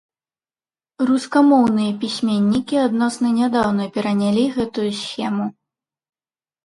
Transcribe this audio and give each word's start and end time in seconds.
Рускамоўныя 1.09 1.91
пісьменнікі 2.05 2.75
адносна 2.87 3.27
нядаўна 3.39 3.83
перанялі 3.99 4.43
гэтую 4.59 4.89
схему. 5.05 5.45